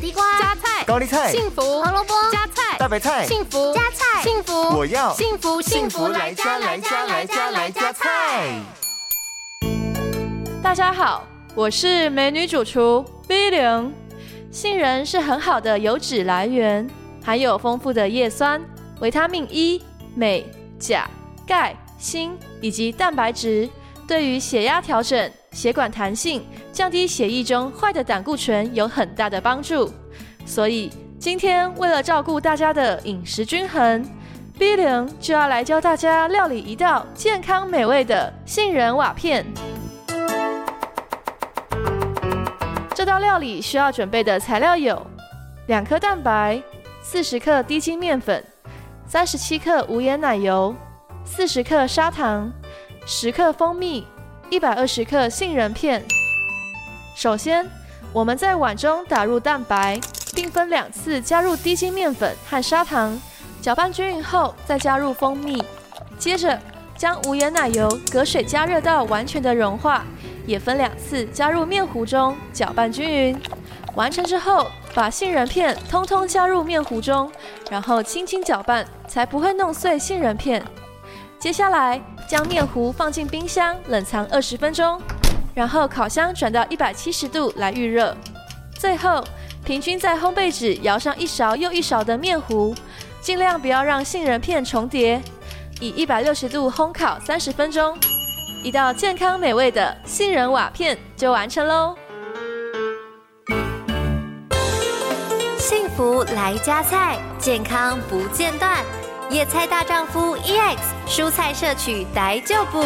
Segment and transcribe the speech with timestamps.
[0.00, 8.58] 地瓜、加菜、高丽菜、幸福、胡萝卜、加菜、大白菜、幸福、加菜、幸福，我要幸福幸福来加来加来加来加菜。
[10.62, 13.92] 大家好，我是美女主厨 B 零。
[14.50, 16.88] 杏仁是很好的油脂来源，
[17.22, 18.58] 含有丰富的叶酸、
[19.00, 19.84] 维他命 E、
[20.16, 20.46] 镁、
[20.78, 21.06] 钾、
[21.46, 22.30] 钙、锌
[22.62, 23.68] 以及蛋白质，
[24.08, 29.92] 对于血压调整、血管弹性、降低血液中坏的胆固醇有很大的帮助。
[30.46, 34.04] 所以今天为了照顾大家的饮食均衡
[34.58, 39.44] ，B 零就要来教大家料理一道健康美味的杏仁瓦片。
[42.94, 45.06] 这道料理需要准备的材料有：
[45.66, 46.62] 两颗蛋白、
[47.02, 48.44] 四十克低筋面粉、
[49.06, 50.74] 三十七克无盐奶油、
[51.24, 52.52] 四十克砂糖、
[53.06, 54.06] 十克蜂蜜、
[54.50, 56.04] 一百二十克杏仁片。
[57.14, 57.64] 首先，
[58.12, 60.00] 我们在碗中打入蛋白，
[60.34, 63.16] 并分两次加入低筋面粉和砂糖，
[63.62, 65.62] 搅拌均匀后再加入蜂蜜。
[66.18, 66.58] 接着，
[66.96, 70.04] 将无盐奶油隔水加热到完全的融化。
[70.46, 73.40] 也分两次加入面糊中，搅拌均匀。
[73.94, 77.30] 完成之后，把杏仁片通通加入面糊中，
[77.70, 80.60] 然后轻轻搅拌，才不会弄碎杏仁片。
[81.38, 85.02] 接下来，将面糊放进冰箱冷藏二十分钟，
[85.52, 88.16] 然后烤箱转到一百七十度来预热。
[88.78, 89.24] 最后，
[89.64, 92.72] 平均在烘焙纸摇上一勺又一勺的面糊，
[93.20, 95.20] 尽量不要让杏仁片重叠，
[95.80, 97.98] 以一百六十度烘烤三十分钟。
[98.62, 101.96] 一道健康美味的杏仁瓦片就完成喽！
[105.58, 108.84] 幸福来加菜，健康不间断。
[109.30, 112.82] 野菜大丈夫 EX，蔬菜摄取逮就补。